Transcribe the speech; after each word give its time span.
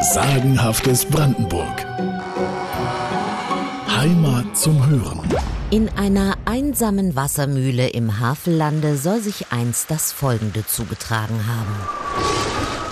Sagenhaftes 0.00 1.06
Brandenburg. 1.06 1.86
Heimat 3.88 4.54
zum 4.54 4.86
Hören. 4.86 5.22
In 5.70 5.88
einer 5.96 6.36
einsamen 6.44 7.16
Wassermühle 7.16 7.88
im 7.88 8.20
Havellande 8.20 8.98
soll 8.98 9.20
sich 9.20 9.52
einst 9.52 9.90
das 9.90 10.12
Folgende 10.12 10.66
zugetragen 10.66 11.46
haben. 11.46 11.74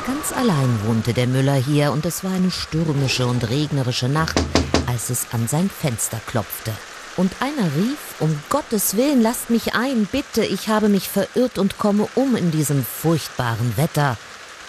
Ganz 0.06 0.32
allein 0.32 0.78
wohnte 0.86 1.12
der 1.12 1.26
Müller 1.26 1.56
hier 1.56 1.92
und 1.92 2.06
es 2.06 2.24
war 2.24 2.32
eine 2.32 2.50
stürmische 2.50 3.26
und 3.26 3.50
regnerische 3.50 4.08
Nacht, 4.08 4.42
als 4.86 5.10
es 5.10 5.26
an 5.32 5.46
sein 5.46 5.68
Fenster 5.68 6.20
klopfte. 6.26 6.72
Und 7.18 7.32
einer 7.40 7.66
rief, 7.76 7.98
um 8.18 8.34
Gottes 8.48 8.96
Willen, 8.96 9.20
lasst 9.20 9.50
mich 9.50 9.74
ein, 9.74 10.06
bitte, 10.10 10.42
ich 10.42 10.68
habe 10.68 10.88
mich 10.88 11.10
verirrt 11.10 11.58
und 11.58 11.76
komme 11.78 12.08
um 12.14 12.34
in 12.34 12.50
diesem 12.50 12.82
furchtbaren 12.82 13.76
Wetter. 13.76 14.16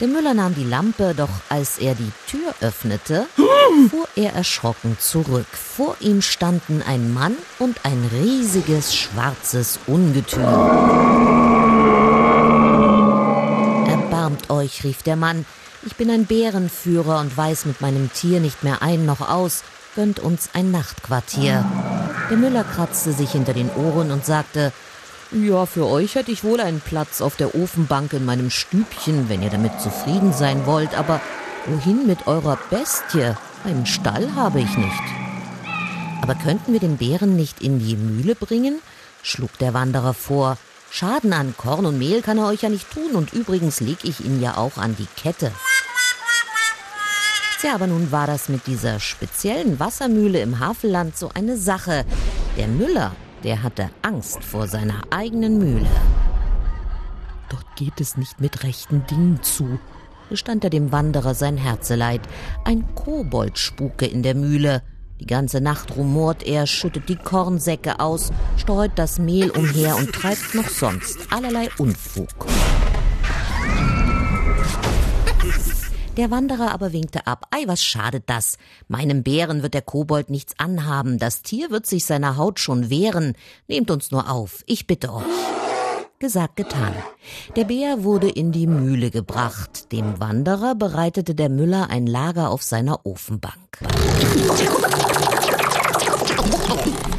Der 0.02 0.10
Müller 0.10 0.34
nahm 0.34 0.54
die 0.54 0.66
Lampe, 0.66 1.14
doch 1.16 1.30
als 1.48 1.78
er 1.78 1.96
die 1.96 2.12
Tür 2.28 2.54
öffnete, 2.60 3.28
fuhr 3.90 4.08
er 4.18 4.34
erschrocken 4.34 4.98
zurück. 5.00 5.48
Vor 5.54 5.96
ihm 6.02 6.22
standen 6.22 6.84
ein 6.86 7.14
Mann 7.14 7.38
und 7.60 7.80
ein 7.84 8.10
riesiges 8.12 8.94
schwarzes 8.94 9.80
Ungetüm. 9.88 10.44
Erbarmt 13.88 14.50
euch, 14.50 14.84
rief 14.84 15.02
der 15.02 15.16
Mann, 15.16 15.46
ich 15.86 15.96
bin 15.96 16.12
ein 16.12 16.26
Bärenführer 16.26 17.22
und 17.22 17.36
weiß 17.38 17.66
mit 17.66 17.80
meinem 17.80 18.12
Tier 18.12 18.42
nicht 18.42 18.66
mehr 18.66 18.82
ein 18.82 19.06
noch 19.06 19.22
aus, 19.22 19.64
gönnt 19.96 20.20
uns 20.20 20.50
ein 20.54 20.72
Nachtquartier. 20.72 21.64
Der 22.30 22.38
Müller 22.38 22.66
kratzte 22.66 23.14
sich 23.14 23.32
hinter 23.32 23.54
den 23.54 23.70
Ohren 23.70 24.12
und 24.12 24.26
sagte, 24.26 24.74
ja, 25.32 25.66
für 25.66 25.86
euch 25.88 26.16
hätte 26.16 26.32
ich 26.32 26.44
wohl 26.44 26.60
einen 26.60 26.82
Platz 26.82 27.22
auf 27.22 27.36
der 27.36 27.56
Ofenbank 27.56 28.14
in 28.14 28.26
meinem 28.26 28.50
Stübchen, 28.50 29.28
wenn 29.30 29.42
ihr 29.42 29.50
damit 29.50 29.80
zufrieden 29.82 30.34
sein 30.34 30.66
wollt, 30.66 30.98
aber 30.98 31.20
wohin 31.66 32.06
mit 32.08 32.28
eurer 32.28 32.58
Bestie? 32.70 33.36
Einen 33.64 33.86
Stall 33.86 34.36
habe 34.36 34.60
ich 34.60 34.78
nicht. 34.78 35.04
Aber 36.22 36.36
könnten 36.36 36.74
wir 36.74 36.80
den 36.80 36.98
Bären 36.98 37.36
nicht 37.36 37.62
in 37.62 37.80
die 37.80 37.96
Mühle 37.96 38.36
bringen? 38.36 38.82
schlug 39.24 39.58
der 39.58 39.74
Wanderer 39.74 40.14
vor. 40.14 40.58
Schaden 40.92 41.34
an 41.34 41.56
Korn 41.58 41.86
und 41.86 41.98
Mehl 41.98 42.22
kann 42.22 42.38
er 42.38 42.48
euch 42.48 42.62
ja 42.62 42.70
nicht 42.70 42.90
tun, 42.92 43.12
und 43.14 43.34
übrigens 43.34 43.80
leg 43.80 43.98
ich 44.04 44.24
ihn 44.24 44.42
ja 44.42 44.58
auch 44.58 44.78
an 44.78 44.96
die 44.96 45.08
Kette. 45.22 45.52
Tja, 47.60 47.74
aber 47.74 47.88
nun 47.88 48.12
war 48.12 48.28
das 48.28 48.48
mit 48.48 48.68
dieser 48.68 49.00
speziellen 49.00 49.80
Wassermühle 49.80 50.40
im 50.40 50.60
Havelland 50.60 51.18
so 51.18 51.32
eine 51.34 51.58
Sache. 51.58 52.06
Der 52.58 52.68
Müller 52.68 53.16
der 53.46 53.62
hatte 53.62 53.92
Angst 54.02 54.44
vor 54.44 54.68
seiner 54.68 55.04
eigenen 55.12 55.60
Mühle. 55.60 55.88
Dort 57.50 57.76
geht 57.76 58.02
es 58.02 58.18
nicht 58.18 58.42
mit 58.42 58.64
rechten 58.64 59.06
Dingen 59.06 59.44
zu, 59.44 59.80
gestand 60.30 60.64
er 60.64 60.72
dem 60.72 60.92
Wanderer 60.92 61.36
sein 61.36 61.56
Herzeleid. 61.56 62.22
Ein 62.64 62.84
Kobold 62.96 63.60
spuke 63.60 64.08
in 64.08 64.24
der 64.24 64.34
Mühle. 64.34 64.82
Die 65.20 65.28
ganze 65.28 65.62
Nacht 65.62 65.96
rumort 65.96 66.44
er, 66.44 66.66
schüttet 66.66 67.08
die 67.08 67.16
Kornsäcke 67.16 68.00
aus, 68.00 68.32
streut 68.58 68.94
das 68.96 69.20
Mehl 69.20 69.52
umher 69.52 69.96
und 69.96 70.12
treibt 70.12 70.56
noch 70.56 70.68
sonst 70.68 71.20
allerlei 71.32 71.70
Unfug. 71.78 72.48
Der 76.18 76.32
Wanderer 76.32 76.72
aber 76.72 76.94
winkte 76.94 77.28
ab. 77.28 77.46
Ei, 77.52 77.64
was 77.68 77.84
schadet 77.84 78.24
das? 78.28 78.58
Meinem 78.88 79.22
Bären 79.22 79.64
wird 79.64 79.74
der 79.74 79.82
Kobold 79.82 80.30
nichts 80.30 80.54
anhaben. 80.58 81.20
Das 81.20 81.42
Tier 81.42 81.72
wird 81.72 81.86
sich 81.86 82.06
seiner 82.06 82.38
Haut 82.38 82.60
schon 82.62 82.90
wehren. 82.90 83.34
Nehmt 83.68 83.92
uns 83.92 84.12
nur 84.12 84.32
auf. 84.32 84.64
Ich 84.66 84.88
bitte 84.88 85.14
euch. 85.14 85.26
Gesagt, 86.18 86.56
getan. 86.56 86.94
Der 87.58 87.66
Bär 87.66 88.06
wurde 88.06 88.30
in 88.30 88.54
die 88.54 88.68
Mühle 88.68 89.12
gebracht. 89.12 89.92
Dem 89.92 90.18
Wanderer 90.22 90.74
bereitete 90.74 91.36
der 91.36 91.50
Müller 91.50 91.90
ein 91.90 92.08
Lager 92.08 92.50
auf 92.50 92.64
seiner 92.64 93.06
Ofenbank. 93.06 93.82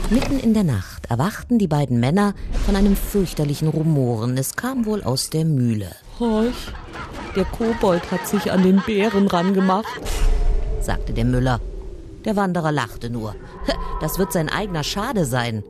Mitten 0.08 0.38
in 0.38 0.54
der 0.54 0.64
Nacht 0.64 1.06
erwachten 1.10 1.58
die 1.58 1.68
beiden 1.68 2.00
Männer 2.00 2.34
von 2.64 2.74
einem 2.74 2.96
fürchterlichen 2.96 3.68
Rumoren. 3.68 4.38
Es 4.38 4.56
kam 4.56 4.86
wohl 4.86 5.02
aus 5.02 5.28
der 5.28 5.44
Mühle. 5.44 5.90
Horch, 6.18 6.72
der 7.36 7.44
Kobold 7.44 8.10
hat 8.10 8.26
sich 8.26 8.50
an 8.50 8.62
den 8.62 8.82
Bären 8.84 9.28
rangemacht, 9.28 10.00
sagte 10.80 11.12
der 11.12 11.24
Müller. 11.24 11.60
Der 12.24 12.34
Wanderer 12.36 12.72
lachte 12.72 13.10
nur. 13.10 13.34
Das 13.98 14.18
wird 14.18 14.30
sein 14.30 14.50
eigener 14.50 14.84
Schade 14.84 15.24
sein. 15.24 15.64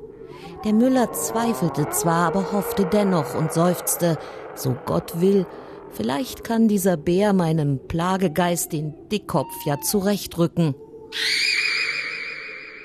Der 0.65 0.72
Müller 0.72 1.12
zweifelte 1.12 1.91
zwar, 1.91 2.27
aber 2.27 2.50
hoffte 2.50 2.84
dennoch 2.84 3.37
und 3.37 3.53
seufzte, 3.53 4.19
so 4.56 4.77
Gott 4.84 5.21
will, 5.21 5.47
vielleicht 5.93 6.43
kann 6.43 6.66
dieser 6.66 6.97
Bär 6.97 7.32
meinem 7.32 7.78
Plagegeist 7.87 8.72
den 8.72 8.94
Dickkopf 9.10 9.54
ja 9.65 9.81
zurechtrücken. 9.81 10.75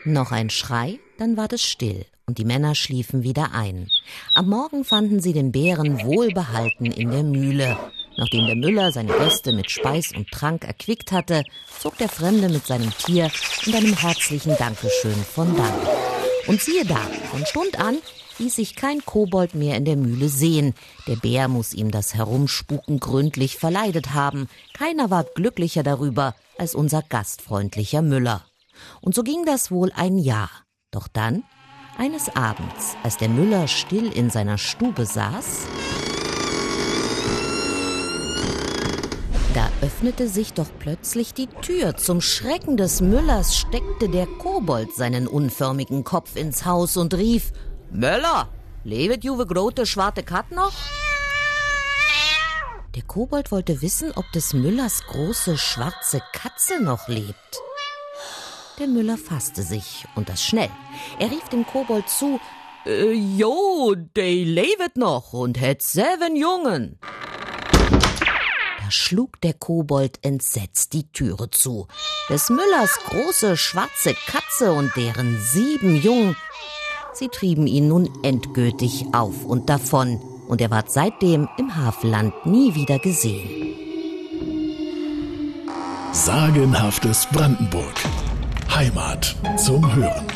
Noch 0.06 0.32
ein 0.32 0.52
Schrei, 0.52 1.00
dann 1.18 1.38
ward 1.38 1.54
es 1.54 1.64
still 1.64 2.06
und 2.28 2.38
die 2.38 2.46
Männer 2.46 2.76
schliefen 2.76 3.24
wieder 3.24 3.54
ein. 3.54 3.90
Am 4.36 4.48
Morgen 4.48 4.84
fanden 4.84 5.20
sie 5.20 5.34
den 5.34 5.52
Bären 5.52 6.04
wohlbehalten 6.06 6.86
in 6.86 7.10
der 7.10 7.24
Mühle. 7.24 7.78
Nachdem 8.18 8.46
der 8.46 8.56
Müller 8.56 8.92
seine 8.92 9.14
Gäste 9.14 9.54
mit 9.54 9.72
Speis 9.72 10.12
und 10.16 10.30
Trank 10.32 10.66
erquickt 10.66 11.12
hatte, 11.12 11.44
zog 11.80 11.98
der 11.98 12.10
Fremde 12.10 12.50
mit 12.50 12.68
seinem 12.68 12.92
Tier 12.98 13.32
und 13.66 13.76
einem 13.76 13.96
herzlichen 13.96 14.56
Dankeschön 14.58 15.16
von 15.16 15.56
dann. 15.56 15.74
Und 16.48 16.62
siehe 16.62 16.86
da, 16.86 17.00
von 17.32 17.46
Stund 17.46 17.80
an 17.80 17.98
ließ 18.40 18.56
sich 18.56 18.76
kein 18.76 19.06
Kobold 19.06 19.56
mehr 19.56 19.78
in 19.78 19.86
der 19.86 19.96
Mühle 19.96 20.28
sehen. 20.28 20.74
Der 21.08 21.16
Bär 21.16 21.48
muss 21.48 21.74
ihm 21.74 21.92
das 21.92 22.16
Herumspuken 22.16 23.00
gründlich 23.00 23.58
verleidet 23.58 24.14
haben. 24.14 24.50
Keiner 24.74 25.10
war 25.10 25.24
glücklicher 25.24 25.84
darüber 25.84 26.36
als 26.58 26.76
unser 26.76 27.04
gastfreundlicher 27.04 28.02
Müller. 28.02 28.44
Und 29.00 29.16
so 29.16 29.24
ging 29.24 29.46
das 29.46 29.72
wohl 29.72 29.92
ein 29.96 30.18
Jahr. 30.18 30.50
Doch 30.90 31.08
dann, 31.08 31.44
eines 31.98 32.36
Abends, 32.36 32.96
als 33.04 33.18
der 33.18 33.30
Müller 33.30 33.68
still 33.68 34.12
in 34.12 34.30
seiner 34.30 34.58
Stube 34.58 35.06
saß, 35.06 35.68
Da 39.54 39.70
öffnete 39.82 40.30
sich 40.30 40.54
doch 40.54 40.70
plötzlich 40.80 41.34
die 41.34 41.48
Tür. 41.48 41.98
Zum 41.98 42.22
Schrecken 42.22 42.78
des 42.78 43.02
Müllers 43.02 43.58
steckte 43.58 44.08
der 44.08 44.26
Kobold 44.26 44.94
seinen 44.96 45.28
unförmigen 45.28 46.06
Kopf 46.06 46.38
ins 46.38 46.64
Haus 46.64 46.96
und 46.96 47.14
rief: 47.16 47.52
Möller, 47.92 48.48
lebt 48.86 49.26
juwe 49.26 49.46
grote 49.46 49.86
schwarte 49.86 50.24
Kat 50.24 50.52
noch? 50.52 50.72
Der 52.96 53.04
Kobold 53.04 53.52
wollte 53.52 53.82
wissen, 53.82 54.14
ob 54.16 54.24
des 54.32 54.54
Müllers 54.54 55.04
große 55.08 55.58
schwarze 55.58 56.22
Katze 56.32 56.82
noch 56.82 57.10
lebt. 57.10 57.60
Der 58.80 58.88
Müller 58.88 59.18
fasste 59.18 59.64
sich 59.64 60.06
und 60.16 60.30
das 60.30 60.42
schnell. 60.42 60.72
Er 61.20 61.30
rief 61.30 61.50
dem 61.50 61.68
Kobold 61.68 62.08
zu: 62.08 62.40
äh, 62.86 63.12
Jo, 63.12 63.96
de 64.16 64.46
lebt 64.46 64.96
noch 64.96 65.34
und 65.34 65.60
hätt 65.60 65.82
seven 65.82 66.38
Jungen 66.38 67.00
schlug 68.92 69.42
der 69.42 69.54
Kobold 69.54 70.20
entsetzt 70.24 70.94
die 70.94 71.12
Türe 71.12 71.50
zu. 71.50 71.88
Des 72.30 72.50
Müllers 72.50 73.00
große 73.08 73.58
schwarze 73.58 74.16
Katze 74.28 74.74
und 74.74 74.96
deren 74.96 75.40
sieben 75.40 76.02
Jungen, 76.02 76.36
sie 77.14 77.30
trieben 77.30 77.68
ihn 77.68 77.88
nun 77.88 78.10
endgültig 78.24 79.06
auf 79.14 79.46
und 79.46 79.70
davon, 79.70 80.22
und 80.48 80.60
er 80.60 80.70
ward 80.70 80.92
seitdem 80.92 81.48
im 81.58 81.76
Hafenland 81.76 82.46
nie 82.46 82.76
wieder 82.76 83.00
gesehen. 83.00 83.72
Sagenhaftes 86.12 87.26
Brandenburg. 87.32 87.96
Heimat 88.70 89.36
zum 89.58 89.96
Hören. 89.96 90.28